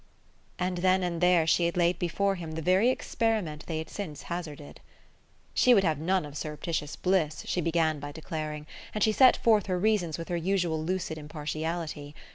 [0.57, 4.23] And then and there she had laid before him the very experiment they had since
[4.23, 4.81] hazarded.
[5.53, 9.67] She would have none of surreptitious bliss, she began by declaring; and she set forth
[9.67, 12.15] her reasons with her usual lucid impartiality.